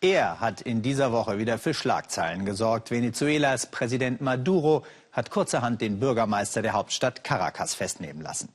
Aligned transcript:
Er 0.00 0.38
hat 0.38 0.60
in 0.60 0.80
dieser 0.80 1.10
Woche 1.10 1.38
wieder 1.38 1.58
für 1.58 1.74
Schlagzeilen 1.74 2.44
gesorgt. 2.44 2.92
Venezuelas 2.92 3.66
Präsident 3.66 4.20
Maduro 4.20 4.84
hat 5.10 5.30
kurzerhand 5.30 5.80
den 5.80 5.98
Bürgermeister 5.98 6.62
der 6.62 6.74
Hauptstadt 6.74 7.24
Caracas 7.24 7.74
festnehmen 7.74 8.22
lassen. 8.22 8.48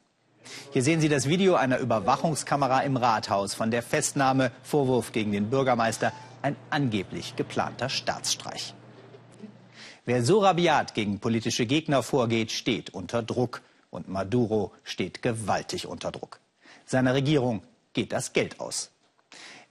Hier 0.71 0.83
sehen 0.83 1.01
Sie 1.01 1.09
das 1.09 1.27
Video 1.27 1.55
einer 1.55 1.79
Überwachungskamera 1.79 2.81
im 2.83 2.95
Rathaus 2.95 3.55
von 3.55 3.71
der 3.71 3.83
Festnahme, 3.83 4.51
Vorwurf 4.63 5.11
gegen 5.11 5.33
den 5.33 5.49
Bürgermeister, 5.49 6.13
ein 6.41 6.55
angeblich 6.69 7.35
geplanter 7.35 7.89
Staatsstreich. 7.89 8.73
Wer 10.05 10.23
so 10.23 10.39
rabiat 10.39 10.93
gegen 10.93 11.19
politische 11.19 11.65
Gegner 11.65 12.03
vorgeht, 12.03 12.51
steht 12.51 12.93
unter 12.93 13.21
Druck. 13.21 13.61
Und 13.89 14.07
Maduro 14.07 14.71
steht 14.83 15.21
gewaltig 15.21 15.87
unter 15.87 16.11
Druck. 16.11 16.39
Seiner 16.85 17.13
Regierung 17.13 17.63
geht 17.91 18.13
das 18.13 18.31
Geld 18.31 18.61
aus. 18.61 18.92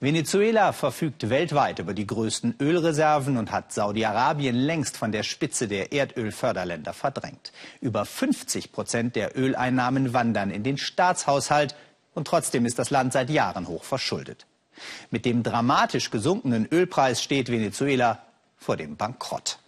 Venezuela 0.03 0.73
verfügt 0.73 1.31
weltweit 1.31 1.79
über 1.79 1.95
die 1.95 2.09
größten 2.09 2.57
Ölreserven 2.59 3.37
und 3.37 3.53
hat 3.53 3.73
Saudi-Arabien 3.73 4.57
längst 4.57 4.97
von 4.97 5.13
der 5.13 5.23
Spitze 5.23 5.69
der 5.69 5.93
Erdölförderländer 5.93 6.93
verdrängt. 6.93 7.53
Über 7.81 8.05
50 8.05 8.73
Prozent 8.73 9.15
der 9.15 9.39
Öleinnahmen 9.39 10.13
wandern 10.13 10.51
in 10.51 10.65
den 10.65 10.77
Staatshaushalt 10.77 11.77
und 12.15 12.27
trotzdem 12.27 12.67
ist 12.67 12.81
das 12.81 12.91
Land 12.91 13.13
seit 13.13 13.31
Jahren 13.31 13.69
hoch 13.69 13.85
verschuldet. 13.85 14.45
Mit 15.13 15.25
dem 15.25 15.45
dramatisch 15.45 16.11
gesunkenen 16.11 16.67
Ölpreis 16.67 17.23
steht 17.23 17.49
Venezuela 17.49 18.25
vor 18.57 18.77
dem 18.77 18.97
Bankrott. 18.97 19.61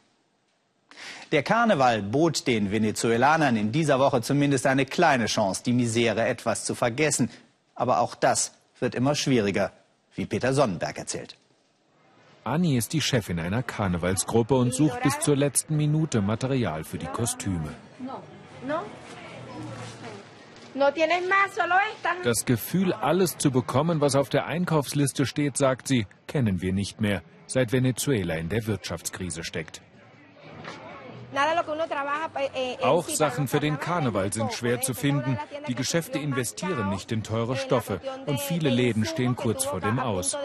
Der 1.31 1.45
Karneval 1.45 2.03
bot 2.03 2.49
den 2.49 2.73
Venezuelanern 2.73 3.55
in 3.55 3.71
dieser 3.71 4.01
Woche 4.01 4.21
zumindest 4.21 4.67
eine 4.67 4.85
kleine 4.85 5.27
Chance, 5.27 5.63
die 5.65 5.73
Misere 5.73 6.25
etwas 6.27 6.65
zu 6.65 6.75
vergessen. 6.75 7.31
Aber 7.77 8.01
auch 8.01 8.17
das 8.17 8.51
wird 8.81 8.97
immer 8.97 9.15
schwieriger 9.15 9.71
wie 10.15 10.27
Peter 10.27 10.53
Sonnenberg 10.53 10.99
erzählt. 10.99 11.37
Anni 12.45 12.77
ist 12.77 12.93
die 12.93 13.01
Chefin 13.01 13.41
einer 13.41 13.63
Karnevalsgruppe 13.63 14.55
und 14.55 14.75
sucht 14.75 15.03
bis 15.03 15.19
zur 15.21 15.35
letzten 15.35 15.77
Minute 15.77 16.21
Material 16.21 16.85
für 16.85 16.99
die 16.99 17.07
Kostüme. 17.07 17.75
Das 22.25 22.45
Gefühl, 22.45 22.93
alles 22.93 23.39
zu 23.39 23.51
bekommen, 23.51 24.01
was 24.01 24.17
auf 24.17 24.29
der 24.29 24.47
Einkaufsliste 24.47 25.25
steht, 25.25 25.57
sagt 25.57 25.89
sie, 25.89 26.07
kennen 26.27 26.61
wir 26.61 26.73
nicht 26.73 27.01
mehr, 27.01 27.23
seit 27.47 27.73
Venezuela 27.73 28.35
in 28.35 28.49
der 28.49 28.67
Wirtschaftskrise 28.67 29.45
steckt. 29.45 29.81
Eh, 32.55 32.83
Auch 32.83 33.09
Sachen 33.09 33.49
für 33.49 33.61
den 33.61 33.79
Karneval 33.81 34.33
sind 34.33 34.53
schwer 34.53 34.81
zu 34.81 34.95
finden. 34.95 35.39
Die 35.69 35.75
Geschäfte 35.75 36.19
investieren 36.19 36.91
nicht 36.91 37.11
in 37.13 37.23
teure 37.23 37.57
Stoffe 37.57 38.01
und 38.27 38.41
viele 38.41 38.71
Läden 38.71 39.05
stehen 39.05 39.37
kurz 39.37 39.65
vor 39.65 39.81
dem 39.81 39.99
Aus. 39.99 40.37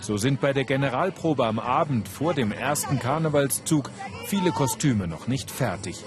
So 0.00 0.16
sind 0.16 0.40
bei 0.40 0.52
der 0.52 0.64
Generalprobe 0.64 1.44
am 1.44 1.58
Abend 1.58 2.08
vor 2.08 2.32
dem 2.34 2.52
ersten 2.52 2.98
Karnevalszug 2.98 3.90
viele 4.26 4.52
Kostüme 4.52 5.06
noch 5.06 5.26
nicht 5.26 5.50
fertig. 5.50 6.04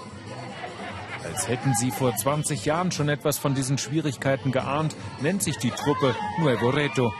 Als 1.24 1.46
hätten 1.48 1.72
sie 1.74 1.90
vor 1.90 2.14
20 2.14 2.64
Jahren 2.64 2.90
schon 2.90 3.08
etwas 3.08 3.38
von 3.38 3.54
diesen 3.54 3.78
Schwierigkeiten 3.78 4.50
geahnt, 4.50 4.96
nennt 5.20 5.42
sich 5.42 5.56
die 5.58 5.70
Truppe 5.70 6.14
Nuevo 6.38 6.70
Reto. 6.70 7.12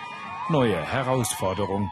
Neue 0.48 0.76
Herausforderung. 0.76 1.90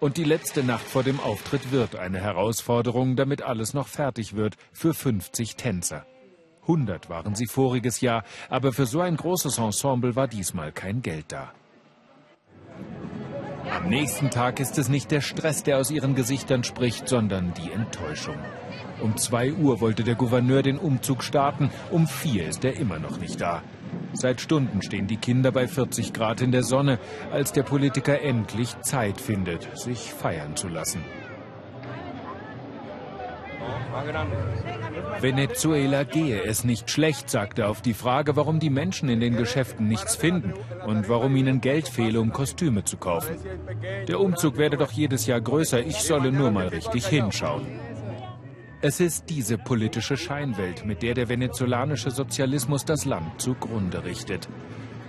Und 0.00 0.16
die 0.16 0.24
letzte 0.24 0.62
Nacht 0.62 0.86
vor 0.86 1.02
dem 1.02 1.18
Auftritt 1.18 1.72
wird 1.72 1.96
eine 1.96 2.20
Herausforderung, 2.20 3.16
damit 3.16 3.42
alles 3.42 3.74
noch 3.74 3.88
fertig 3.88 4.36
wird, 4.36 4.54
für 4.72 4.94
50 4.94 5.56
Tänzer. 5.56 6.06
100 6.62 7.08
waren 7.08 7.34
sie 7.34 7.46
voriges 7.46 8.00
Jahr, 8.00 8.22
aber 8.48 8.72
für 8.72 8.86
so 8.86 9.00
ein 9.00 9.16
großes 9.16 9.58
Ensemble 9.58 10.14
war 10.14 10.28
diesmal 10.28 10.70
kein 10.70 11.02
Geld 11.02 11.32
da. 11.32 11.52
Am 13.70 13.88
nächsten 13.88 14.30
Tag 14.30 14.60
ist 14.60 14.78
es 14.78 14.88
nicht 14.88 15.10
der 15.10 15.20
Stress, 15.20 15.62
der 15.62 15.78
aus 15.78 15.90
ihren 15.90 16.14
Gesichtern 16.14 16.62
spricht, 16.62 17.08
sondern 17.08 17.52
die 17.54 17.72
Enttäuschung. 17.72 18.36
Um 19.02 19.16
zwei 19.16 19.52
Uhr 19.52 19.80
wollte 19.80 20.04
der 20.04 20.14
Gouverneur 20.14 20.62
den 20.62 20.78
Umzug 20.78 21.24
starten, 21.24 21.70
um 21.90 22.06
vier 22.06 22.48
ist 22.48 22.64
er 22.64 22.76
immer 22.76 22.98
noch 22.98 23.18
nicht 23.18 23.40
da. 23.40 23.62
Seit 24.12 24.40
Stunden 24.40 24.82
stehen 24.82 25.06
die 25.06 25.16
Kinder 25.16 25.52
bei 25.52 25.68
40 25.68 26.12
Grad 26.12 26.40
in 26.40 26.52
der 26.52 26.62
Sonne, 26.62 26.98
als 27.30 27.52
der 27.52 27.62
Politiker 27.62 28.20
endlich 28.20 28.80
Zeit 28.80 29.20
findet, 29.20 29.68
sich 29.78 30.12
feiern 30.12 30.56
zu 30.56 30.68
lassen. 30.68 31.02
Venezuela 35.20 36.04
gehe 36.04 36.42
es 36.42 36.64
nicht 36.64 36.90
schlecht, 36.90 37.30
sagte 37.30 37.62
er 37.62 37.70
auf 37.70 37.80
die 37.82 37.94
Frage, 37.94 38.36
warum 38.36 38.60
die 38.60 38.70
Menschen 38.70 39.08
in 39.08 39.20
den 39.20 39.36
Geschäften 39.36 39.88
nichts 39.88 40.14
finden 40.14 40.54
und 40.86 41.08
warum 41.08 41.34
ihnen 41.36 41.60
Geld 41.60 41.88
fehle, 41.88 42.20
um 42.20 42.32
Kostüme 42.32 42.84
zu 42.84 42.96
kaufen. 42.96 43.36
Der 44.06 44.20
Umzug 44.20 44.56
werde 44.56 44.76
doch 44.76 44.92
jedes 44.92 45.26
Jahr 45.26 45.40
größer, 45.40 45.84
ich 45.84 45.96
solle 45.96 46.30
nur 46.30 46.50
mal 46.50 46.68
richtig 46.68 47.06
hinschauen. 47.06 47.66
Es 48.80 49.00
ist 49.00 49.28
diese 49.28 49.58
politische 49.58 50.16
Scheinwelt, 50.16 50.84
mit 50.84 51.02
der 51.02 51.14
der 51.14 51.28
venezolanische 51.28 52.12
Sozialismus 52.12 52.84
das 52.84 53.06
Land 53.06 53.40
zugrunde 53.42 54.04
richtet. 54.04 54.48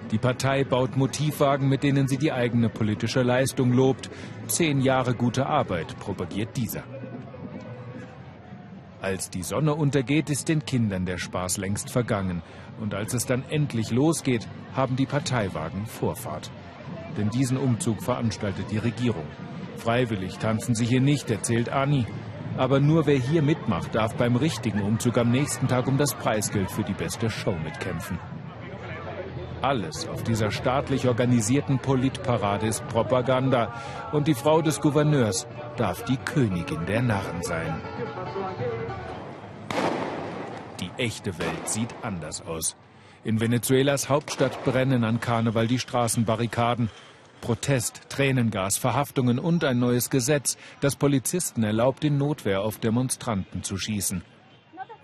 Die 0.09 0.17
Partei 0.17 0.63
baut 0.63 0.97
Motivwagen, 0.97 1.69
mit 1.69 1.83
denen 1.83 2.07
sie 2.07 2.17
die 2.17 2.31
eigene 2.31 2.69
politische 2.69 3.21
Leistung 3.21 3.71
lobt. 3.71 4.09
Zehn 4.47 4.81
Jahre 4.81 5.13
gute 5.13 5.45
Arbeit 5.45 5.99
propagiert 5.99 6.57
dieser. 6.57 6.83
Als 9.01 9.29
die 9.29 9.43
Sonne 9.43 9.75
untergeht, 9.75 10.31
ist 10.31 10.49
den 10.49 10.65
Kindern 10.65 11.05
der 11.05 11.19
Spaß 11.19 11.57
längst 11.57 11.91
vergangen. 11.91 12.41
Und 12.81 12.95
als 12.95 13.13
es 13.13 13.27
dann 13.27 13.43
endlich 13.51 13.91
losgeht, 13.91 14.47
haben 14.73 14.95
die 14.95 15.05
Parteiwagen 15.05 15.85
Vorfahrt. 15.85 16.49
Denn 17.19 17.29
diesen 17.29 17.57
Umzug 17.57 18.01
veranstaltet 18.01 18.71
die 18.71 18.79
Regierung. 18.79 19.27
Freiwillig 19.77 20.39
tanzen 20.39 20.73
sie 20.73 20.85
hier 20.85 21.01
nicht, 21.01 21.29
erzählt 21.29 21.69
Ani. 21.69 22.07
Aber 22.59 22.81
nur 22.81 23.05
wer 23.05 23.15
hier 23.15 23.41
mitmacht, 23.41 23.95
darf 23.95 24.15
beim 24.15 24.35
richtigen 24.35 24.81
Umzug 24.81 25.17
am 25.17 25.31
nächsten 25.31 25.69
Tag 25.69 25.87
um 25.87 25.97
das 25.97 26.13
Preisgeld 26.13 26.69
für 26.69 26.83
die 26.83 26.93
beste 26.93 27.29
Show 27.29 27.55
mitkämpfen. 27.63 28.19
Alles 29.61 30.05
auf 30.09 30.23
dieser 30.23 30.51
staatlich 30.51 31.07
organisierten 31.07 31.79
Politparade 31.79 32.67
ist 32.67 32.85
Propaganda 32.89 33.73
und 34.11 34.27
die 34.27 34.33
Frau 34.33 34.61
des 34.61 34.81
Gouverneurs 34.81 35.47
darf 35.77 36.03
die 36.03 36.17
Königin 36.17 36.85
der 36.85 37.01
Narren 37.01 37.43
sein. 37.43 37.79
Die 40.81 40.91
echte 40.97 41.39
Welt 41.39 41.69
sieht 41.69 41.95
anders 42.01 42.45
aus. 42.45 42.75
In 43.23 43.39
Venezuelas 43.39 44.09
Hauptstadt 44.09 44.65
brennen 44.65 45.05
an 45.05 45.21
Karneval 45.21 45.67
die 45.67 45.79
Straßenbarrikaden. 45.79 46.89
Protest, 47.41 48.01
Tränengas, 48.09 48.77
Verhaftungen 48.77 49.39
und 49.39 49.63
ein 49.63 49.79
neues 49.79 50.09
Gesetz, 50.09 50.57
das 50.81 50.95
Polizisten 50.95 51.63
erlaubt, 51.63 52.03
in 52.03 52.17
Notwehr 52.17 52.61
auf 52.61 52.77
Demonstranten 52.77 53.63
zu 53.63 53.77
schießen. 53.77 54.23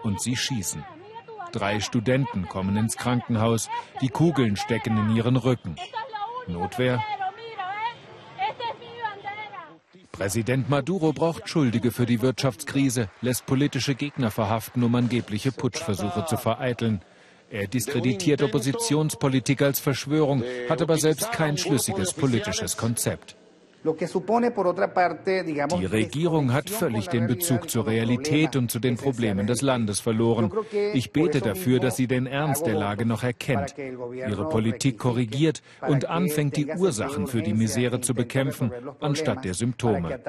Und 0.03 0.21
sie 0.21 0.35
schießen. 0.35 0.83
Drei 1.51 1.79
Studenten 1.79 2.47
kommen 2.47 2.75
ins 2.77 2.97
Krankenhaus. 2.97 3.69
Die 4.01 4.09
Kugeln 4.09 4.55
stecken 4.57 4.97
in 4.97 5.15
ihren 5.15 5.37
Rücken. 5.37 5.77
Notwehr? 6.47 7.03
Präsident 10.11 10.69
Maduro 10.69 11.11
braucht 11.11 11.49
Schuldige 11.49 11.91
für 11.91 12.05
die 12.05 12.21
Wirtschaftskrise, 12.21 13.09
lässt 13.21 13.45
politische 13.45 13.95
Gegner 13.95 14.31
verhaften, 14.31 14.81
um 14.83 14.95
angebliche 14.95 15.51
Putschversuche 15.51 16.25
zu 16.25 16.37
vereiteln. 16.37 17.01
Er 17.55 17.67
diskreditiert 17.67 18.43
Oppositionspolitik 18.43 19.61
als 19.61 19.79
Verschwörung, 19.79 20.43
hat 20.67 20.81
aber 20.81 20.97
selbst 20.97 21.31
kein 21.31 21.57
schlüssiges 21.57 22.11
politisches 22.11 22.75
Konzept. 22.75 23.37
Die 23.85 25.85
Regierung 25.85 26.51
hat 26.51 26.69
völlig 26.69 27.07
den 27.07 27.27
Bezug 27.27 27.69
zur 27.69 27.87
Realität 27.87 28.57
und 28.57 28.69
zu 28.69 28.79
den 28.79 28.97
Problemen 28.97 29.47
des 29.47 29.61
Landes 29.61 30.01
verloren. 30.01 30.51
Ich 30.93 31.13
bete 31.13 31.39
dafür, 31.39 31.79
dass 31.79 31.95
sie 31.95 32.07
den 32.07 32.27
Ernst 32.27 32.65
der 32.65 32.75
Lage 32.75 33.05
noch 33.05 33.23
erkennt, 33.23 33.75
ihre 33.77 34.49
Politik 34.49 34.97
korrigiert 34.97 35.61
und 35.87 36.09
anfängt, 36.09 36.57
die 36.57 36.65
Ursachen 36.65 37.27
für 37.27 37.41
die 37.41 37.53
Misere 37.53 38.01
zu 38.01 38.13
bekämpfen, 38.13 38.73
anstatt 38.99 39.45
der 39.45 39.53
Symptome. 39.53 40.19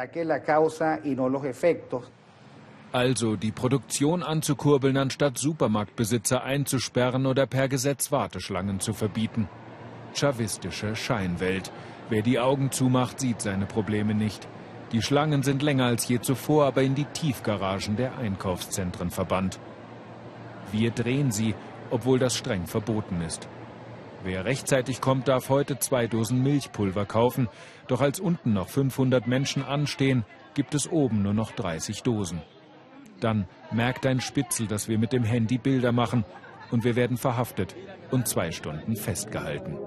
Also 2.96 3.36
die 3.36 3.52
Produktion 3.52 4.22
anzukurbeln, 4.22 4.96
anstatt 4.96 5.36
Supermarktbesitzer 5.36 6.42
einzusperren 6.42 7.26
oder 7.26 7.44
per 7.44 7.68
Gesetz 7.68 8.10
Warteschlangen 8.10 8.80
zu 8.80 8.94
verbieten. 8.94 9.50
Chavistische 10.14 10.96
Scheinwelt. 10.96 11.70
Wer 12.08 12.22
die 12.22 12.38
Augen 12.38 12.70
zumacht, 12.72 13.20
sieht 13.20 13.42
seine 13.42 13.66
Probleme 13.66 14.14
nicht. 14.14 14.48
Die 14.92 15.02
Schlangen 15.02 15.42
sind 15.42 15.60
länger 15.60 15.84
als 15.84 16.08
je 16.08 16.22
zuvor, 16.22 16.64
aber 16.64 16.84
in 16.84 16.94
die 16.94 17.04
Tiefgaragen 17.04 17.96
der 17.96 18.16
Einkaufszentren 18.16 19.10
verbannt. 19.10 19.60
Wir 20.72 20.90
drehen 20.90 21.30
sie, 21.30 21.54
obwohl 21.90 22.18
das 22.18 22.34
streng 22.34 22.66
verboten 22.66 23.20
ist. 23.20 23.46
Wer 24.24 24.46
rechtzeitig 24.46 25.02
kommt, 25.02 25.28
darf 25.28 25.50
heute 25.50 25.78
zwei 25.78 26.06
Dosen 26.06 26.42
Milchpulver 26.42 27.04
kaufen. 27.04 27.48
Doch 27.88 28.00
als 28.00 28.20
unten 28.20 28.54
noch 28.54 28.70
500 28.70 29.26
Menschen 29.26 29.62
anstehen, 29.62 30.24
gibt 30.54 30.74
es 30.74 30.90
oben 30.90 31.20
nur 31.20 31.34
noch 31.34 31.52
30 31.52 32.02
Dosen. 32.02 32.40
Dann 33.20 33.46
merkt 33.70 34.06
ein 34.06 34.20
Spitzel, 34.20 34.66
dass 34.66 34.88
wir 34.88 34.98
mit 34.98 35.12
dem 35.12 35.24
Handy 35.24 35.58
Bilder 35.58 35.92
machen 35.92 36.24
und 36.70 36.84
wir 36.84 36.96
werden 36.96 37.16
verhaftet 37.16 37.74
und 38.10 38.28
zwei 38.28 38.50
Stunden 38.50 38.96
festgehalten. 38.96 39.78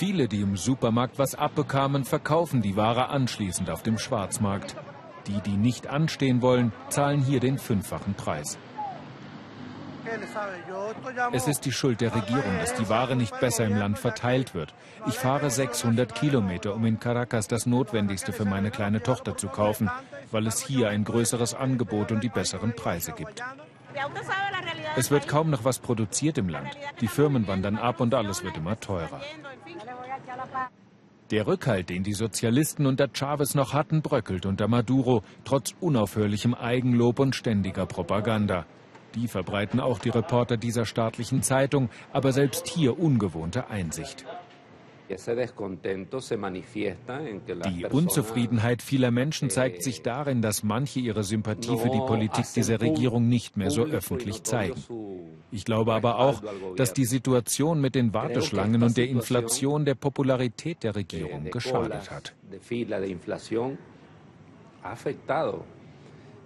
Viele, 0.00 0.28
die 0.28 0.40
im 0.40 0.56
Supermarkt 0.56 1.18
was 1.18 1.34
abbekamen, 1.34 2.04
verkaufen 2.04 2.62
die 2.62 2.74
Ware 2.74 3.10
anschließend 3.10 3.68
auf 3.68 3.82
dem 3.82 3.98
Schwarzmarkt. 3.98 4.74
Die, 5.26 5.42
die 5.42 5.58
nicht 5.58 5.88
anstehen 5.88 6.40
wollen, 6.40 6.72
zahlen 6.88 7.20
hier 7.20 7.38
den 7.38 7.58
fünffachen 7.58 8.14
Preis. 8.14 8.58
Es 11.32 11.48
ist 11.48 11.64
die 11.64 11.72
Schuld 11.72 12.00
der 12.00 12.14
Regierung, 12.14 12.58
dass 12.58 12.74
die 12.74 12.88
Ware 12.88 13.16
nicht 13.16 13.38
besser 13.40 13.64
im 13.64 13.76
Land 13.76 13.98
verteilt 13.98 14.54
wird. 14.54 14.74
Ich 15.06 15.14
fahre 15.14 15.50
600 15.50 16.14
Kilometer, 16.14 16.74
um 16.74 16.84
in 16.86 16.98
Caracas 16.98 17.48
das 17.48 17.66
Notwendigste 17.66 18.32
für 18.32 18.44
meine 18.44 18.70
kleine 18.70 19.02
Tochter 19.02 19.36
zu 19.36 19.48
kaufen, 19.48 19.90
weil 20.30 20.46
es 20.46 20.60
hier 20.60 20.88
ein 20.88 21.04
größeres 21.04 21.54
Angebot 21.54 22.12
und 22.12 22.22
die 22.22 22.28
besseren 22.28 22.74
Preise 22.74 23.12
gibt. 23.12 23.42
Es 24.96 25.10
wird 25.10 25.28
kaum 25.28 25.50
noch 25.50 25.64
was 25.64 25.78
produziert 25.78 26.38
im 26.38 26.48
Land. 26.48 26.70
Die 27.00 27.08
Firmen 27.08 27.46
wandern 27.46 27.76
ab 27.76 28.00
und 28.00 28.14
alles 28.14 28.44
wird 28.44 28.56
immer 28.56 28.78
teurer. 28.78 29.20
Der 31.30 31.46
Rückhalt, 31.46 31.90
den 31.90 32.02
die 32.02 32.12
Sozialisten 32.12 32.86
unter 32.86 33.08
Chavez 33.12 33.54
noch 33.54 33.72
hatten, 33.72 34.02
bröckelt 34.02 34.46
unter 34.46 34.66
Maduro, 34.66 35.22
trotz 35.44 35.74
unaufhörlichem 35.80 36.54
Eigenlob 36.54 37.20
und 37.20 37.36
ständiger 37.36 37.86
Propaganda. 37.86 38.66
Die 39.14 39.28
verbreiten 39.28 39.80
auch 39.80 39.98
die 39.98 40.10
Reporter 40.10 40.56
dieser 40.56 40.86
staatlichen 40.86 41.42
Zeitung, 41.42 41.90
aber 42.12 42.32
selbst 42.32 42.68
hier 42.68 42.98
ungewohnte 42.98 43.68
Einsicht. 43.68 44.24
Die 47.66 47.84
Unzufriedenheit 47.90 48.80
vieler 48.80 49.10
Menschen 49.10 49.50
zeigt 49.50 49.82
sich 49.82 50.02
darin, 50.02 50.40
dass 50.40 50.62
manche 50.62 51.00
ihre 51.00 51.24
Sympathie 51.24 51.76
für 51.76 51.90
die 51.90 51.98
Politik 51.98 52.44
dieser 52.54 52.80
Regierung 52.80 53.28
nicht 53.28 53.56
mehr 53.56 53.72
so 53.72 53.82
öffentlich 53.82 54.44
zeigen. 54.44 54.80
Ich 55.50 55.64
glaube 55.64 55.94
aber 55.94 56.20
auch, 56.20 56.40
dass 56.76 56.92
die 56.92 57.06
Situation 57.06 57.80
mit 57.80 57.96
den 57.96 58.14
Warteschlangen 58.14 58.84
und 58.84 58.96
der 58.96 59.08
Inflation 59.08 59.84
der 59.84 59.96
Popularität 59.96 60.84
der 60.84 60.94
Regierung 60.94 61.50
geschadet 61.50 62.08
hat. 62.12 62.34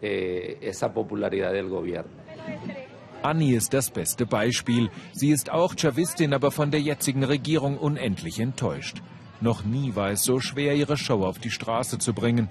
esa 0.04 0.88
popularidad 0.88 1.52
del 1.52 1.68
gobierno. 1.68 2.23
Annie 3.22 3.56
ist 3.56 3.72
das 3.72 3.90
beste 3.90 4.26
Beispiel. 4.26 4.90
Sie 5.12 5.30
ist 5.30 5.50
auch 5.50 5.74
Chavistin, 5.74 6.34
aber 6.34 6.50
von 6.50 6.70
der 6.70 6.82
jetzigen 6.82 7.24
Regierung 7.24 7.78
unendlich 7.78 8.38
enttäuscht. 8.38 9.00
Noch 9.40 9.64
nie 9.64 9.94
war 9.96 10.10
es 10.10 10.22
so 10.22 10.40
schwer, 10.40 10.74
ihre 10.74 10.96
Show 10.96 11.24
auf 11.24 11.38
die 11.38 11.50
Straße 11.50 11.98
zu 11.98 12.12
bringen. 12.12 12.48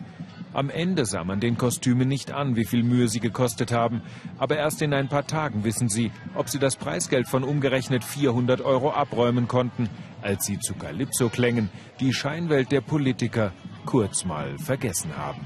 Am 0.53 0.69
Ende 0.69 1.05
sah 1.05 1.23
man 1.23 1.39
den 1.39 1.57
Kostümen 1.57 2.07
nicht 2.07 2.31
an, 2.31 2.55
wie 2.55 2.65
viel 2.65 2.83
Mühe 2.83 3.07
sie 3.07 3.19
gekostet 3.19 3.71
haben. 3.71 4.01
Aber 4.37 4.57
erst 4.57 4.81
in 4.81 4.93
ein 4.93 5.09
paar 5.09 5.25
Tagen 5.25 5.63
wissen 5.63 5.89
sie, 5.89 6.11
ob 6.35 6.49
sie 6.49 6.59
das 6.59 6.75
Preisgeld 6.75 7.27
von 7.27 7.43
umgerechnet 7.43 8.03
400 8.03 8.61
Euro 8.61 8.91
abräumen 8.91 9.47
konnten, 9.47 9.89
als 10.21 10.45
sie 10.45 10.59
zu 10.59 10.75
Calypso-Klängen 10.75 11.69
die 11.99 12.13
Scheinwelt 12.13 12.71
der 12.71 12.81
Politiker 12.81 13.51
kurz 13.85 14.25
mal 14.25 14.57
vergessen 14.59 15.17
haben. 15.17 15.41